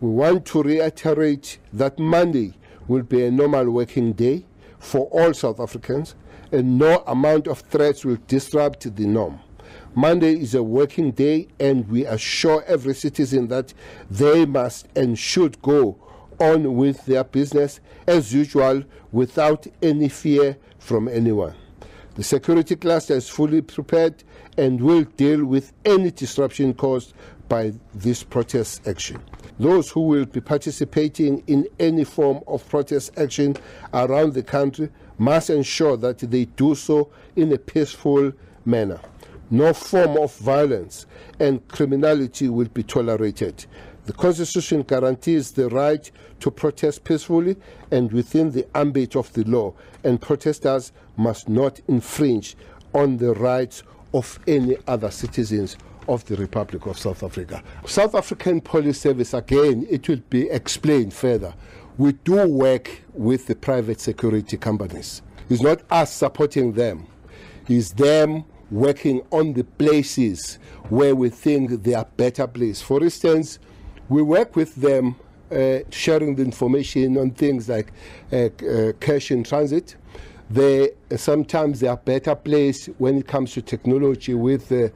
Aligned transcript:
We 0.00 0.10
want 0.10 0.46
to 0.46 0.62
reiterate 0.62 1.58
that 1.72 1.98
Monday 1.98 2.54
will 2.86 3.02
be 3.02 3.24
a 3.24 3.30
normal 3.30 3.68
working 3.70 4.12
day 4.12 4.44
for 4.78 5.06
all 5.06 5.34
South 5.34 5.58
Africans 5.58 6.14
and 6.52 6.78
no 6.78 7.02
amount 7.06 7.48
of 7.48 7.60
threats 7.60 8.04
will 8.04 8.18
disrupt 8.28 8.94
the 8.94 9.06
norm. 9.06 9.40
Monday 9.94 10.38
is 10.38 10.54
a 10.54 10.62
working 10.62 11.10
day, 11.10 11.48
and 11.58 11.88
we 11.88 12.06
assure 12.06 12.62
every 12.66 12.94
citizen 12.94 13.48
that 13.48 13.74
they 14.10 14.46
must 14.46 14.86
and 14.94 15.18
should 15.18 15.60
go 15.62 15.98
on 16.38 16.76
with 16.76 17.04
their 17.06 17.24
business 17.24 17.80
as 18.06 18.32
usual 18.32 18.84
without 19.10 19.66
any 19.82 20.08
fear 20.08 20.56
from 20.78 21.08
anyone. 21.08 21.54
The 22.14 22.22
security 22.22 22.76
cluster 22.76 23.14
is 23.14 23.28
fully 23.28 23.62
prepared 23.62 24.22
and 24.56 24.80
will 24.80 25.04
deal 25.04 25.44
with 25.44 25.72
any 25.84 26.10
disruption 26.10 26.74
caused 26.74 27.14
by 27.48 27.72
this 27.94 28.22
protest 28.22 28.86
action. 28.86 29.20
Those 29.58 29.90
who 29.90 30.02
will 30.02 30.26
be 30.26 30.40
participating 30.40 31.42
in 31.46 31.66
any 31.80 32.04
form 32.04 32.42
of 32.46 32.68
protest 32.68 33.18
action 33.18 33.56
around 33.92 34.34
the 34.34 34.42
country 34.42 34.90
must 35.18 35.50
ensure 35.50 35.96
that 35.96 36.18
they 36.18 36.44
do 36.44 36.74
so 36.74 37.10
in 37.34 37.52
a 37.52 37.58
peaceful 37.58 38.32
manner. 38.64 39.00
No 39.50 39.72
form 39.72 40.16
of 40.18 40.36
violence 40.36 41.06
and 41.40 41.66
criminality 41.68 42.48
will 42.48 42.68
be 42.68 42.82
tolerated. 42.82 43.64
The 44.04 44.12
Constitution 44.12 44.82
guarantees 44.82 45.52
the 45.52 45.68
right 45.68 46.10
to 46.40 46.50
protest 46.50 47.04
peacefully 47.04 47.56
and 47.90 48.12
within 48.12 48.50
the 48.50 48.66
ambit 48.76 49.16
of 49.16 49.32
the 49.32 49.44
law, 49.44 49.74
and 50.04 50.20
protesters 50.20 50.92
must 51.16 51.48
not 51.48 51.80
infringe 51.88 52.56
on 52.94 53.16
the 53.16 53.34
rights 53.34 53.82
of 54.14 54.38
any 54.46 54.76
other 54.86 55.10
citizens 55.10 55.76
of 56.08 56.24
the 56.24 56.36
Republic 56.36 56.86
of 56.86 56.98
South 56.98 57.22
Africa. 57.22 57.62
South 57.86 58.14
African 58.14 58.60
Police 58.60 59.00
Service, 59.00 59.34
again, 59.34 59.86
it 59.90 60.08
will 60.08 60.22
be 60.30 60.48
explained 60.50 61.12
further. 61.12 61.54
We 61.98 62.12
do 62.12 62.48
work 62.48 63.02
with 63.12 63.46
the 63.46 63.54
private 63.54 64.00
security 64.00 64.56
companies. 64.56 65.22
It's 65.50 65.62
not 65.62 65.82
us 65.90 66.12
supporting 66.12 66.72
them, 66.72 67.06
it's 67.68 67.90
them 67.92 68.44
working 68.70 69.22
on 69.30 69.54
the 69.54 69.64
places 69.64 70.58
where 70.90 71.14
we 71.14 71.30
think 71.30 71.82
they 71.82 71.94
are 71.94 72.06
better 72.16 72.46
placed. 72.46 72.84
For 72.84 73.02
instance, 73.02 73.58
we 74.08 74.22
work 74.22 74.56
with 74.56 74.74
them 74.74 75.16
uh, 75.50 75.78
sharing 75.90 76.34
the 76.34 76.42
information 76.42 77.16
on 77.16 77.30
things 77.30 77.68
like 77.68 77.92
uh, 78.32 78.48
uh, 78.66 78.92
cash 79.00 79.30
in 79.30 79.42
transit. 79.44 79.96
They 80.50 80.90
sometimes 81.16 81.80
they 81.80 81.88
are 81.88 81.96
better 81.96 82.34
placed 82.34 82.86
when 82.98 83.18
it 83.18 83.26
comes 83.26 83.52
to 83.52 83.62
technology 83.62 84.34
with 84.34 84.72
uh, 84.72 84.88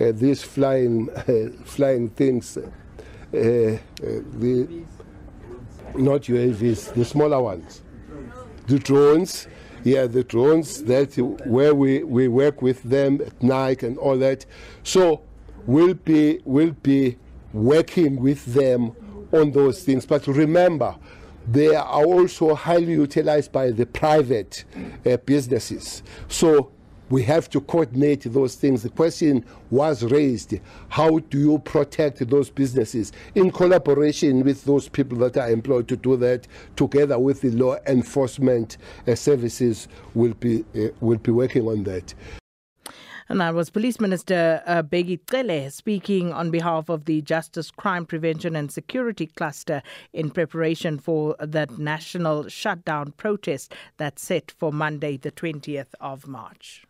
uh, 0.00 0.12
these 0.12 0.42
flying 0.42 1.10
uh, 1.16 1.64
flying 1.64 2.10
things. 2.10 2.58
the, 3.32 3.78
not 5.96 6.22
UAVs, 6.22 6.94
the 6.94 7.04
smaller 7.04 7.40
ones, 7.42 7.82
the 8.66 8.78
drones 8.78 9.48
yeah, 9.84 10.06
the 10.06 10.24
drones 10.24 10.82
that 10.84 11.16
where 11.46 11.74
we, 11.74 12.02
we 12.02 12.28
work 12.28 12.60
with 12.60 12.82
them 12.82 13.20
at 13.24 13.42
night 13.42 13.82
and 13.82 13.96
all 13.98 14.18
that. 14.18 14.44
So 14.82 15.22
we'll 15.66 15.94
be 15.94 16.40
we'll 16.44 16.76
be 16.82 17.16
working 17.52 18.20
with 18.20 18.44
them 18.46 18.92
on 19.32 19.52
those 19.52 19.82
things. 19.82 20.06
But 20.06 20.26
remember, 20.26 20.96
they 21.46 21.74
are 21.74 22.04
also 22.04 22.54
highly 22.54 22.92
utilized 22.92 23.52
by 23.52 23.70
the 23.70 23.86
private 23.86 24.64
uh, 25.06 25.16
businesses. 25.18 26.02
So 26.28 26.70
we 27.10 27.24
have 27.24 27.50
to 27.50 27.60
coordinate 27.60 28.32
those 28.32 28.54
things. 28.54 28.82
The 28.84 28.88
question 28.88 29.44
was 29.70 30.04
raised 30.04 30.54
how 30.88 31.18
do 31.18 31.38
you 31.38 31.58
protect 31.58 32.26
those 32.30 32.50
businesses 32.50 33.12
in 33.34 33.50
collaboration 33.50 34.44
with 34.44 34.64
those 34.64 34.88
people 34.88 35.18
that 35.18 35.36
are 35.36 35.50
employed 35.50 35.88
to 35.88 35.96
do 35.96 36.16
that, 36.18 36.46
together 36.76 37.18
with 37.18 37.40
the 37.40 37.50
law 37.50 37.76
enforcement 37.86 38.78
uh, 39.08 39.14
services, 39.16 39.88
will 40.14 40.34
be, 40.34 40.64
uh, 40.76 40.88
will 41.00 41.18
be 41.18 41.32
working 41.32 41.66
on 41.66 41.82
that. 41.84 42.14
And 43.30 43.40
that 43.40 43.54
was 43.54 43.70
Police 43.70 44.00
Minister 44.00 44.60
uh, 44.66 44.82
Bheki 44.82 45.20
Cele 45.30 45.70
speaking 45.70 46.32
on 46.32 46.50
behalf 46.50 46.88
of 46.88 47.04
the 47.04 47.22
Justice, 47.22 47.70
Crime 47.70 48.04
Prevention 48.04 48.56
and 48.56 48.72
Security 48.72 49.28
Cluster 49.28 49.84
in 50.12 50.32
preparation 50.32 50.98
for 50.98 51.36
that 51.38 51.78
national 51.78 52.48
shutdown 52.48 53.12
protest 53.12 53.72
that's 53.98 54.20
set 54.20 54.50
for 54.58 54.72
Monday, 54.72 55.16
the 55.16 55.30
20th 55.30 55.94
of 56.00 56.26
March. 56.26 56.84